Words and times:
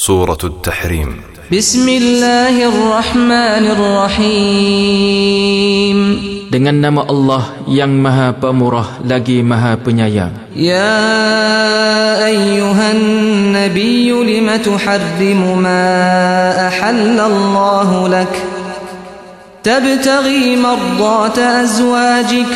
سورة 0.00 0.38
التحريم 0.44 1.20
بسم 1.52 1.88
الله 1.88 2.68
الرحمن 2.68 3.64
الرحيم 4.36 5.98
Dengan 6.52 6.76
nama 6.78 7.02
Allah 7.08 7.64
yang 7.64 7.96
maha 7.96 8.36
pemurah 8.36 9.00
lagi 9.08 9.40
maha 9.40 9.80
penyayang 9.80 10.36
يا 10.52 11.00
أيها 12.28 12.92
النبي 12.92 14.08
لم 14.12 14.48
تحرم 14.60 15.40
ما 15.64 15.88
أحل 16.68 17.16
الله 17.20 18.08
لك 18.08 18.34
تبتغي 19.64 20.56
مرضات 20.60 21.38
أزواجك 21.38 22.52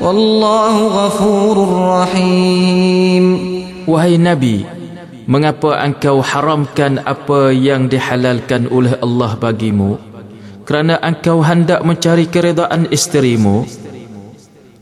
والله 0.00 0.74
غفور 0.88 1.56
رحيم 2.00 3.24
Wahai 3.84 4.16
Nabi 4.16 4.64
Mengapa 5.28 5.80
engkau 5.80 6.20
haramkan 6.20 7.00
apa 7.00 7.48
yang 7.50 7.88
dihalalkan 7.88 8.68
oleh 8.68 8.96
Allah 9.00 9.32
bagimu 9.40 9.96
Kerana 10.68 11.00
engkau 11.00 11.40
hendak 11.40 11.80
mencari 11.80 12.28
keredaan 12.28 12.88
isterimu 12.92 13.64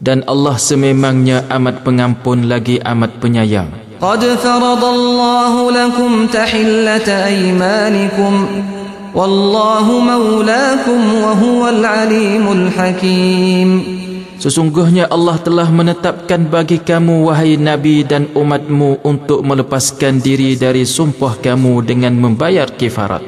Dan 0.03 0.27
Allah 0.27 0.59
sememangnya 0.59 1.47
amat 1.47 1.87
pengampun 1.87 2.51
lagi 2.51 2.83
amat 2.83 3.23
penyayang 3.23 3.83
قد 4.03 4.19
فرض 4.19 4.85
الله 4.85 5.71
لكم 5.71 6.27
تحلة 6.27 7.09
أيمانكم 7.27 8.47
والله 9.15 9.87
مولاكم 10.01 11.15
وهو 11.15 11.69
العليم 11.69 12.53
الحكيم 12.53 13.71
Sesungguhnya 14.38 15.10
Allah 15.10 15.42
telah 15.42 15.66
menetapkan 15.74 16.46
bagi 16.46 16.78
kamu 16.78 17.26
wahai 17.26 17.58
Nabi 17.58 18.06
dan 18.06 18.30
umatmu 18.38 19.02
untuk 19.02 19.42
melepaskan 19.42 20.22
diri 20.22 20.54
dari 20.54 20.86
sumpah 20.86 21.42
kamu 21.42 21.82
dengan 21.82 22.14
membayar 22.14 22.70
kifarat. 22.70 23.26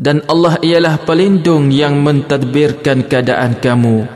Dan 0.00 0.22
Allah 0.30 0.56
ialah 0.62 1.02
pelindung 1.02 1.68
yang 1.74 2.00
mentadbirkan 2.00 3.04
keadaan 3.04 3.58
kamu 3.60 4.08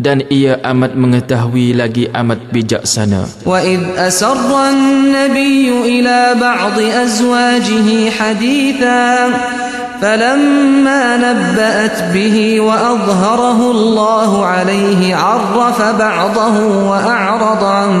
dan 0.00 0.24
ia 0.32 0.56
amat 0.64 0.96
mengetahui 0.96 1.76
lagi 1.76 2.08
amat 2.08 2.48
bijaksana. 2.48 3.28
Wa 3.44 3.60
id 3.60 4.00
asarra 4.00 4.72
an-nabiyyu 4.74 5.84
ila 6.00 6.34
ba'd 6.40 6.80
azwajihi 6.80 8.08
haditsan 8.10 9.69
فلما 10.02 11.16
نبأت 11.16 12.12
به 12.14 12.60
وأظهره 12.60 13.70
الله 13.70 14.46
عليه 14.46 15.16
عرف 15.16 15.82
بعضه 15.98 16.56
وأعرض 16.90 17.64
عن 17.64 17.92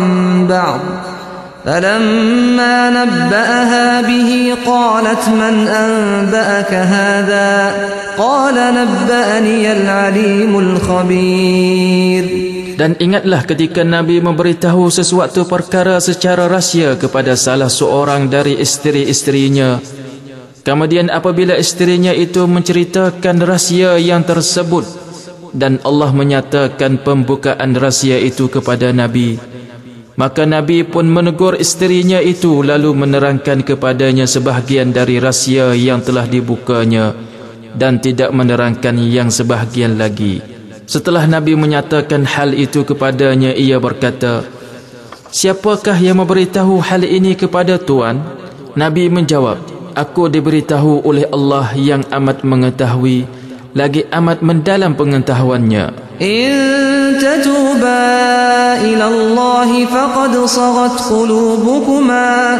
بعض 0.46 0.80
فلما 1.64 2.90
نبأها 2.90 4.00
به 4.00 4.54
قالت 4.66 5.28
من 5.28 5.68
أنبأك 5.68 6.72
هذا 6.74 7.72
قال 8.18 8.54
نبأني 8.54 9.72
العليم 9.72 10.58
الخبير 10.58 12.24
Dan 12.80 12.96
ingatlah 12.96 13.44
ketika 13.44 13.84
Nabi 13.84 14.24
memberitahu 14.24 14.88
sesuatu 14.88 15.44
perkara 15.44 16.00
secara 16.00 16.48
rahsia 16.48 16.96
kepada 16.96 17.36
salah 17.36 17.68
seorang 17.68 18.32
dari 18.32 18.56
isteri-isterinya. 18.56 19.99
Kemudian 20.60 21.08
apabila 21.08 21.56
isterinya 21.56 22.12
itu 22.12 22.44
menceritakan 22.44 23.40
rahsia 23.40 23.96
yang 23.96 24.20
tersebut 24.20 24.84
dan 25.56 25.80
Allah 25.82 26.12
menyatakan 26.12 27.00
pembukaan 27.00 27.72
rahsia 27.72 28.20
itu 28.20 28.52
kepada 28.52 28.92
Nabi, 28.92 29.40
maka 30.20 30.44
Nabi 30.44 30.84
pun 30.84 31.08
menegur 31.08 31.56
isterinya 31.56 32.20
itu 32.20 32.60
lalu 32.60 32.92
menerangkan 32.92 33.64
kepadanya 33.64 34.28
sebahagian 34.28 34.92
dari 34.92 35.16
rahsia 35.16 35.72
yang 35.72 36.04
telah 36.04 36.28
dibukanya 36.28 37.16
dan 37.72 38.04
tidak 38.04 38.28
menerangkan 38.28 39.00
yang 39.00 39.32
sebahagian 39.32 39.96
lagi. 39.96 40.44
Setelah 40.84 41.24
Nabi 41.24 41.56
menyatakan 41.56 42.26
hal 42.28 42.52
itu 42.52 42.84
kepadanya, 42.84 43.56
ia 43.56 43.80
berkata, 43.80 44.44
Siapakah 45.30 45.94
yang 46.02 46.18
memberitahu 46.18 46.82
hal 46.82 47.06
ini 47.06 47.38
kepada 47.38 47.78
Tuan? 47.78 48.18
Nabi 48.74 49.06
menjawab, 49.06 49.79
Aku 49.95 50.27
diberitahu 50.27 51.07
oleh 51.07 51.23
Allah 51.31 51.71
yang 51.79 52.03
amat 52.11 52.43
mengetahui, 52.43 53.23
lagi 53.71 54.03
amat 54.11 54.43
mendalam 54.43 54.91
pengetahuannya. 54.93 56.05
إن 56.21 57.19
تتوبا 57.19 58.07
إلى 58.81 59.07
الله 59.07 59.85
فقد 59.85 60.45
صغت 60.45 61.01
قلوبكما 61.11 62.59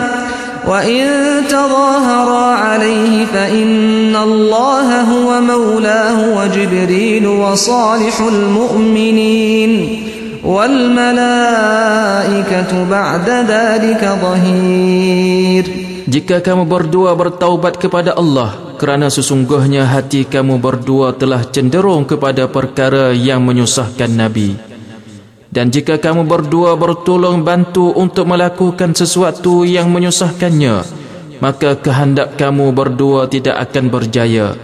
وإن 0.67 1.07
تظاهرا 1.49 2.45
عليه 2.55 3.25
فإن 3.25 4.15
الله 4.15 5.01
هو 5.01 5.41
مولاه 5.41 6.37
وجبريل 6.37 7.27
وصالح 7.27 8.21
المؤمنين 8.21 10.03
والملائكة 10.45 11.85
بعد 12.91 13.29
ذلك 13.29 14.17
ظهير 14.21 15.78
Jika 16.10 16.42
kamu 16.42 16.66
berdua 16.66 17.14
bertaubat 17.14 17.78
kepada 17.78 18.18
Allah 18.18 18.74
kerana 18.82 19.06
sesungguhnya 19.06 19.86
hati 19.86 20.26
kamu 20.26 20.58
berdua 20.58 21.14
telah 21.14 21.46
cenderung 21.46 22.02
kepada 22.02 22.50
perkara 22.50 23.14
yang 23.14 23.46
menyusahkan 23.46 24.10
Nabi. 24.10 24.58
Dan 25.54 25.70
jika 25.70 26.02
kamu 26.02 26.26
berdua 26.26 26.74
bertolong 26.74 27.46
bantu 27.46 27.94
untuk 27.94 28.26
melakukan 28.26 28.90
sesuatu 28.90 29.62
yang 29.62 29.86
menyusahkannya, 29.94 30.82
maka 31.38 31.78
kehendak 31.78 32.34
kamu 32.34 32.74
berdua 32.74 33.30
tidak 33.30 33.70
akan 33.70 33.94
berjaya. 33.94 34.58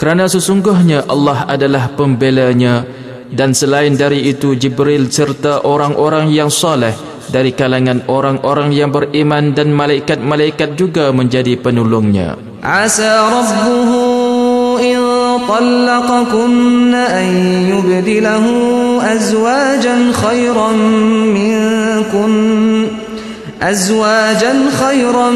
Kerana 0.00 0.24
sesungguhnya 0.24 1.04
Allah 1.04 1.44
adalah 1.52 1.92
pembelanya 1.92 2.88
dan 3.28 3.52
selain 3.52 3.92
dari 3.92 4.32
itu 4.32 4.56
Jibril 4.56 5.12
serta 5.12 5.68
orang-orang 5.68 6.32
yang 6.32 6.48
saleh 6.48 7.09
dari 7.29 7.51
kalangan 7.51 8.05
orang-orang 8.07 8.71
yang 8.71 8.93
beriman 8.93 9.57
dan 9.57 9.73
malaikat-malaikat 9.73 10.77
juga 10.77 11.11
menjadi 11.11 11.57
penolongnya. 11.59 12.37
عسى 12.65 13.13
ربه 13.29 13.89
إن 14.81 14.97
طلقكن 15.47 16.93
أن 16.93 17.27
يبدله 17.69 18.45
أزواجا 19.13 19.97
خيرا 20.13 20.71
منكن 21.37 22.87
أزواجا 23.61 24.53
خيرا 24.81 25.29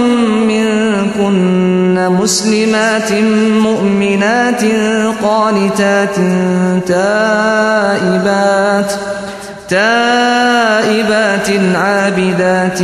منكن 0.47 2.09
مسلمات 2.21 3.11
مؤمنات 3.61 4.61
قانتات 5.23 6.15
تائبات 6.87 8.91
تائبات 9.69 11.49
عابدات 11.75 12.79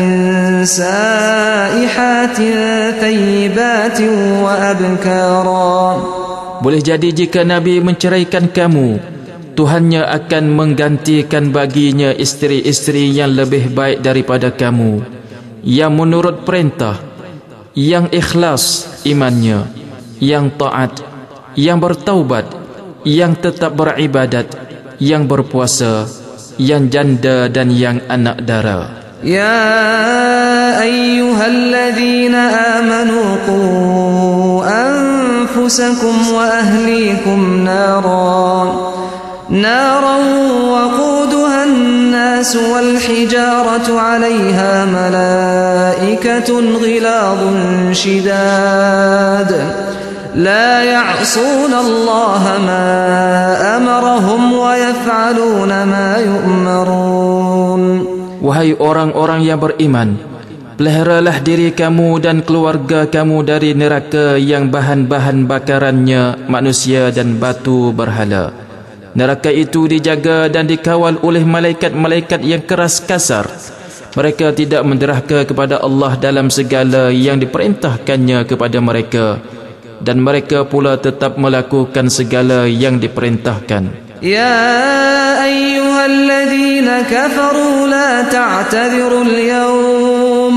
سائحات 0.68 2.40
ثيبات 3.02 4.00
وأبكارا 4.44 5.80
Boleh 6.56 6.82
jadi 6.82 7.12
jika 7.12 7.44
Nabi 7.46 7.84
menceraikan 7.84 8.50
kamu, 8.50 8.98
Tuhannya 9.54 10.08
akan 10.08 10.44
menggantikan 10.50 11.52
baginya 11.54 12.10
isteri-isteri 12.16 13.12
yang 13.12 13.38
lebih 13.38 13.70
baik 13.76 14.02
daripada 14.02 14.50
kamu, 14.50 15.04
yang 15.62 15.94
menurut 15.94 16.42
perintah, 16.42 16.98
yang 17.78 18.08
ikhlas 18.10 18.88
imannya, 19.06 19.68
yang 20.18 20.52
taat, 20.58 21.04
yang 21.60 21.78
bertaubat, 21.78 22.50
yang 23.04 23.36
tetap 23.38 23.76
beribadat, 23.76 24.50
yang 24.98 25.28
berpuasa, 25.30 26.08
yang 26.61 26.93
janda 26.93 27.49
dan 27.49 27.73
yang 27.73 28.05
anak 28.13 28.45
dara. 28.45 29.01
يا 29.25 30.83
أيها 30.83 31.47
الذين 31.47 32.35
آمنوا 32.35 33.37
قوا 33.49 34.65
أنفسكم 34.89 36.15
وأهليكم 36.35 37.65
نارا 37.65 38.91
نارا 39.51 40.17
وقودها 40.73 41.65
الناس 41.65 42.57
والحجارة 42.57 44.01
عليها 44.01 44.85
ملائكة 44.85 46.61
غلاظ 46.83 47.39
شداد 47.93 49.51
لا 50.36 50.84
يعصون 50.84 51.74
الله 51.74 52.44
ما 52.68 52.88
أمرهم 53.78 54.42
ويفعلون 54.54 55.72
ما 55.88 56.10
يؤمرون 56.20 57.84
Wahai 58.46 58.78
orang-orang 58.78 59.42
yang 59.42 59.58
beriman, 59.58 60.22
peliharalah 60.78 61.42
diri 61.42 61.74
kamu 61.74 62.22
dan 62.22 62.46
keluarga 62.46 63.10
kamu 63.10 63.42
dari 63.42 63.74
neraka 63.74 64.38
yang 64.38 64.70
bahan-bahan 64.70 65.50
bakarannya 65.50 66.46
manusia 66.46 67.10
dan 67.10 67.42
batu 67.42 67.90
berhala. 67.90 68.54
Neraka 69.16 69.50
itu 69.50 69.90
dijaga 69.90 70.46
dan 70.52 70.70
dikawal 70.70 71.24
oleh 71.24 71.42
malaikat-malaikat 71.48 72.44
yang 72.44 72.60
keras 72.68 73.00
kasar 73.00 73.48
Mereka 74.12 74.52
tidak 74.52 74.84
menderhaka 74.84 75.48
kepada 75.48 75.80
Allah 75.80 76.20
dalam 76.20 76.52
segala 76.52 77.16
yang 77.16 77.40
diperintahkannya 77.40 78.44
kepada 78.44 78.84
mereka 78.84 79.40
dan 80.01 80.25
mereka 80.25 80.65
pula 80.65 80.97
tetap 80.97 81.37
melakukan 81.37 82.09
segala 82.09 82.65
yang 82.67 82.97
diperintahkan. 83.01 84.11
Ya 84.21 84.53
ayyuhalladzina 85.41 87.09
kafaru 87.09 87.89
la 87.89 88.29
ta'tadhirul 88.29 89.33
yawm 89.49 90.57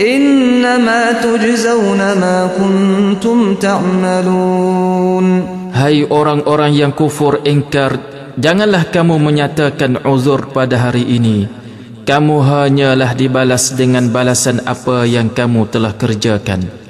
innama 0.00 1.20
tujzauna 1.20 2.16
ma 2.16 2.48
kuntum 2.56 3.60
ta'malun 3.60 5.26
Hai 5.76 6.08
orang-orang 6.08 6.72
yang 6.72 6.96
kufur 6.96 7.44
ingkar 7.44 8.00
janganlah 8.40 8.88
kamu 8.88 9.20
menyatakan 9.20 10.00
uzur 10.08 10.48
pada 10.56 10.88
hari 10.88 11.04
ini 11.04 11.66
kamu 12.06 12.36
hanyalah 12.38 13.18
dibalas 13.18 13.74
dengan 13.74 14.08
balasan 14.14 14.62
apa 14.62 15.02
yang 15.10 15.26
kamu 15.26 15.66
telah 15.66 15.90
kerjakan. 15.98 16.85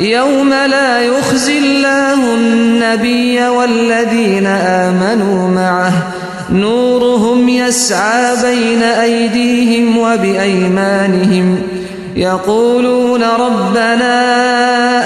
يوم 0.00 0.50
لا 0.50 1.02
يخزي 1.02 1.58
الله 1.58 2.34
النبي 2.34 3.48
والذين 3.48 4.46
آمنوا 4.46 5.48
معه. 5.48 5.92
نورهم 6.52 7.48
يسعى 7.48 8.36
بين 8.42 8.82
أيديهم 8.82 9.98
وبأيمانهم. 9.98 11.62
يقولون 12.16 13.22
ربنا 13.22 14.14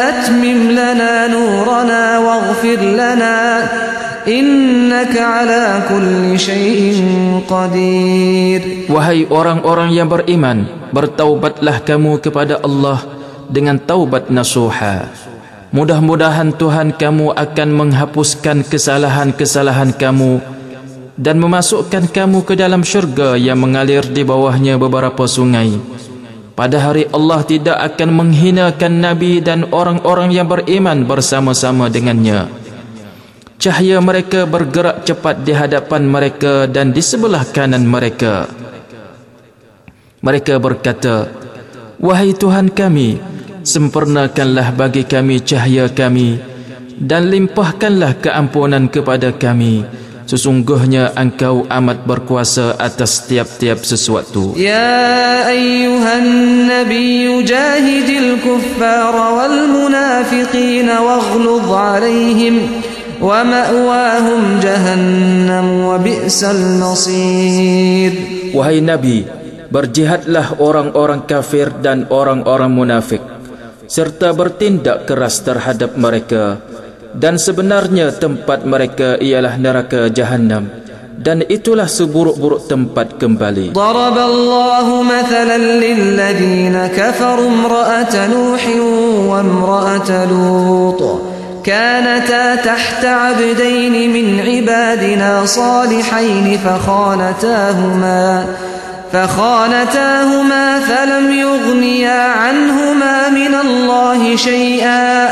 أتمم 0.08 0.70
لنا 0.70 1.26
نورنا 1.26 2.18
واغفر 2.18 2.80
لنا. 2.80 3.68
إنك 4.28 5.18
على 5.18 5.82
كل 5.90 6.38
شيء 6.38 6.94
قدير. 7.50 8.86
Wahai 8.86 9.26
orang-orang 9.26 9.90
yang 9.90 10.06
beriman 10.06 10.68
bertaubatlah 10.94 11.82
kamu 11.82 12.22
kepada 12.22 12.62
Allah 12.62 13.21
dengan 13.52 13.76
taubat 13.76 14.32
nasuha 14.32 15.12
Mudah-mudahan 15.72 16.52
Tuhan 16.56 16.96
kamu 16.96 17.32
akan 17.32 17.68
menghapuskan 17.72 18.60
kesalahan-kesalahan 18.64 19.96
kamu 19.96 20.40
dan 21.16 21.40
memasukkan 21.40 22.12
kamu 22.12 22.44
ke 22.44 22.56
dalam 22.56 22.84
syurga 22.84 23.40
yang 23.40 23.56
mengalir 23.56 24.04
di 24.04 24.20
bawahnya 24.20 24.76
beberapa 24.76 25.24
sungai. 25.24 25.80
Pada 26.52 26.76
hari 26.76 27.08
Allah 27.08 27.40
tidak 27.48 27.80
akan 27.80 28.10
menghinakan 28.12 29.00
Nabi 29.00 29.40
dan 29.40 29.64
orang-orang 29.72 30.36
yang 30.36 30.44
beriman 30.44 31.08
bersama-sama 31.08 31.88
dengannya 31.88 32.52
cahaya 33.62 34.02
mereka 34.02 34.42
bergerak 34.42 35.06
cepat 35.06 35.46
di 35.46 35.54
hadapan 35.54 36.02
mereka 36.02 36.66
dan 36.66 36.90
di 36.90 36.98
sebelah 36.98 37.46
kanan 37.46 37.86
mereka. 37.86 38.50
Mereka 40.18 40.58
berkata, 40.58 41.30
Wahai 42.02 42.34
Tuhan 42.34 42.74
kami, 42.74 43.22
sempurnakanlah 43.62 44.74
bagi 44.74 45.06
kami 45.06 45.42
cahaya 45.42 45.86
kami 45.90 46.38
dan 46.98 47.30
limpahkanlah 47.30 48.18
keampunan 48.22 48.86
kepada 48.86 49.34
kami. 49.34 49.82
Sesungguhnya 50.22 51.12
engkau 51.18 51.66
amat 51.66 52.06
berkuasa 52.06 52.78
atas 52.78 53.26
tiap-tiap 53.26 53.82
sesuatu. 53.82 54.54
Ya 54.54 55.44
ayyuhan 55.50 56.70
nabi 56.70 57.26
jahidil 57.42 58.38
kuffar 58.38 59.12
wal 59.12 59.66
munafiqin 59.66 60.86
waghluz 60.86 61.66
alaihim 61.66 62.54
wa 63.18 63.42
ma'wahum 63.42 64.62
jahannam 64.62 65.90
wa 65.90 65.98
bi'sal 65.98 66.80
nasir. 66.80 68.14
Wahai 68.54 68.78
nabi 68.78 69.26
berjihadlah 69.74 70.62
orang-orang 70.62 71.26
kafir 71.26 71.72
dan 71.82 72.06
orang-orang 72.08 72.70
munafik 72.70 73.31
serta 73.91 74.31
bertindak 74.31 75.07
keras 75.07 75.41
terhadap 75.41 75.95
mereka 75.95 76.59
dan 77.15 77.39
sebenarnya 77.39 78.13
tempat 78.13 78.67
mereka 78.67 79.15
ialah 79.17 79.55
neraka 79.57 80.11
jahanam 80.11 80.69
dan 81.17 81.41
itulah 81.49 81.89
seburuk-buruk 81.89 82.69
tempat 82.69 83.17
kembali. 83.17 83.73
Daraballahu 83.73 85.01
mathalan 85.01 85.81
lil 85.81 86.13
ladina 86.13 86.93
kafaru 86.93 87.49
imra'ata 87.49 88.29
Nuh 88.29 88.63
wa 89.25 89.41
imra'ata 89.41 90.29
Lut. 90.29 91.01
كانتا 91.67 92.55
تحت 92.55 93.05
عبدين 93.05 94.13
من 94.13 94.39
عبادنا 94.39 95.45
صالحين 95.45 96.59
فخانتاهما 96.65 98.45
فخانتاهما 99.13 100.79
فلم 100.79 101.25
يغنيا 101.31 102.21
عنهما 102.43 103.29
من 103.29 103.53
الله 103.55 104.35
شيئا 104.35 105.29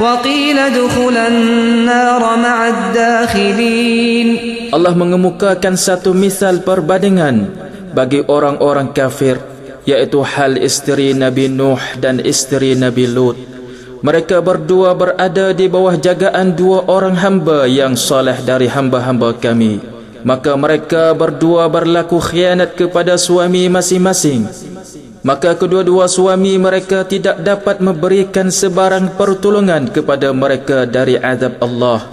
وقيل 0.00 0.58
ادخلا 0.58 1.28
النار 1.28 2.22
مع 2.36 2.58
الداخلين 2.68 4.28
Allah 4.72 4.96
mengemukakan 4.96 5.76
satu 5.76 6.16
misal 6.16 6.64
perbandingan 6.64 7.52
bagi 7.92 8.24
orang-orang 8.24 8.90
kafir 8.90 9.36
yaitu 9.84 10.24
hal 10.24 10.56
isteri 10.56 11.12
Nabi 11.12 11.46
Nuh 11.52 11.78
dan 12.00 12.18
isteri 12.24 12.72
Nabi 12.72 13.04
Lut 13.06 13.36
mereka 14.02 14.42
berdua 14.42 14.98
berada 14.98 15.54
di 15.54 15.70
bawah 15.70 15.94
jagaan 15.94 16.58
dua 16.58 16.90
orang 16.90 17.14
hamba 17.14 17.70
yang 17.70 17.94
soleh 17.94 18.34
dari 18.42 18.66
hamba-hamba 18.66 19.30
kami. 19.38 19.95
Maka 20.27 20.59
mereka 20.59 21.15
berdua 21.15 21.71
berlaku 21.71 22.19
khianat 22.19 22.75
kepada 22.75 23.15
suami 23.15 23.71
masing-masing. 23.71 24.43
Maka 25.23 25.55
kedua-dua 25.55 26.11
suami 26.11 26.59
mereka 26.59 27.07
tidak 27.07 27.39
dapat 27.39 27.79
memberikan 27.79 28.51
sebarang 28.51 29.15
pertolongan 29.15 29.87
kepada 29.87 30.35
mereka 30.35 30.83
dari 30.83 31.15
azab 31.15 31.63
Allah. 31.63 32.03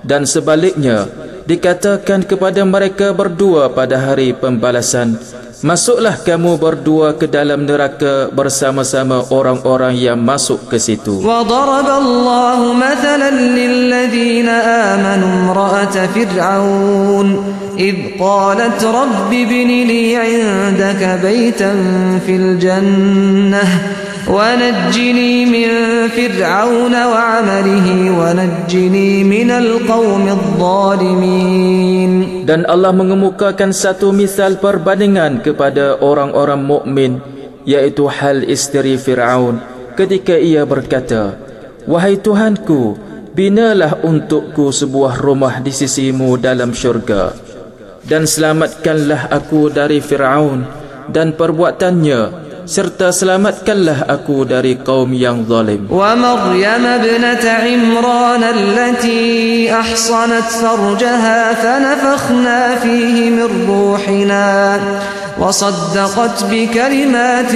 Dan 0.00 0.24
sebaliknya, 0.24 1.04
dikatakan 1.44 2.24
kepada 2.24 2.64
mereka 2.64 3.12
berdua 3.12 3.68
pada 3.68 4.00
hari 4.00 4.32
pembalasan, 4.32 5.20
Masuklah 5.60 6.16
kamu 6.24 6.56
berdua 6.56 7.20
ke 7.20 7.28
dalam 7.28 7.68
neraka 7.68 8.32
bersama-sama 8.32 9.28
orang-orang 9.28 9.92
yang 9.92 10.16
masuk 10.16 10.72
ke 10.72 10.80
situ. 10.80 11.20
Wa 11.20 11.44
daraballahu 11.44 12.72
mathalan 12.72 13.36
lil 13.52 13.92
ladzina 13.92 14.56
amanu 14.96 15.28
imra'at 15.28 15.96
fir'aun 16.16 17.28
id 17.76 18.16
qalat 18.16 18.80
rabbi 18.80 19.44
ibn 19.44 19.68
li 19.84 20.16
'indaka 20.16 21.20
baytan 21.20 22.24
fil 22.24 22.56
jannah 22.56 23.68
ونجني 24.25 25.45
من 25.45 25.69
فرعون 26.09 26.95
وعمله 26.95 27.87
ونجني 28.19 29.11
من 29.23 29.49
القوم 29.51 30.25
الظالمين 30.27 32.11
dan 32.45 32.65
Allah 32.65 32.93
mengemukakan 32.93 33.73
satu 33.73 34.09
misal 34.13 34.57
perbandingan 34.57 35.41
kepada 35.45 36.01
orang-orang 36.01 36.61
mukmin 36.61 37.21
yaitu 37.69 38.09
hal 38.09 38.41
isteri 38.45 38.97
Firaun 38.97 39.61
ketika 39.93 40.33
ia 40.37 40.65
berkata 40.65 41.37
wahai 41.85 42.17
tuhanku 42.17 42.97
binalah 43.33 44.01
untukku 44.01 44.73
sebuah 44.73 45.21
rumah 45.21 45.61
di 45.61 45.69
sisimu 45.69 46.37
dalam 46.41 46.73
syurga 46.73 47.33
dan 48.05 48.25
selamatkanlah 48.25 49.29
aku 49.33 49.69
dari 49.69 50.01
Firaun 50.01 50.65
dan 51.09 51.33
perbuatannya 51.37 52.45
serta 52.70 53.10
selamatkanlah 53.10 54.06
aku 54.06 54.46
dari 54.46 54.78
kaum 54.78 55.10
yang 55.10 55.42
zalim. 55.42 55.90
Wa 55.90 56.14
Maryam 56.14 56.86
ibnat 57.02 57.42
Imran 57.42 58.46
allati 58.46 59.66
ahsanat 59.66 60.54
farjaha 60.54 61.58
fanafakhna 61.58 62.78
fihi 62.78 63.34
min 63.34 63.66
ruhina 63.66 64.78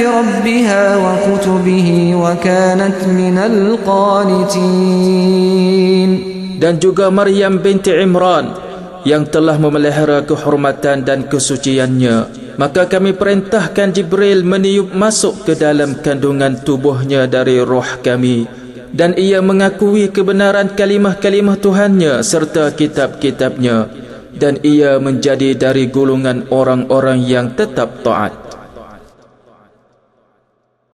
rabbiha 0.03 0.99
wa 0.99 1.15
kutubihi 1.31 2.19
wa 2.19 2.35
kanat 2.35 3.07
min 3.07 3.39
al-qanitin. 3.39 4.51
Dan 6.59 6.83
juga 6.83 7.15
Maryam 7.15 7.63
binti 7.63 7.95
Imran 7.95 8.51
yang 9.07 9.31
telah 9.31 9.63
memelihara 9.63 10.27
kehormatan 10.27 11.07
dan 11.07 11.29
kesuciannya 11.31 12.44
Maka 12.55 12.87
kami 12.87 13.19
perintahkan 13.19 13.91
Jibril 13.91 14.47
meniup 14.47 14.95
masuk 14.95 15.43
ke 15.43 15.59
dalam 15.59 15.99
kandungan 15.99 16.63
tubuhnya 16.63 17.27
dari 17.27 17.59
roh 17.59 17.99
kami 17.99 18.65
dan 18.95 19.19
ia 19.19 19.43
mengakui 19.43 20.07
kebenaran 20.15 20.71
kalimah-kalimah 20.71 21.59
Tuhannya 21.59 22.23
serta 22.23 22.71
kitab-kitabnya 22.79 23.91
dan 24.39 24.63
ia 24.63 25.03
menjadi 25.03 25.59
dari 25.59 25.91
golongan 25.91 26.47
orang-orang 26.55 27.19
yang 27.27 27.59
tetap 27.59 28.07
taat. 28.07 28.44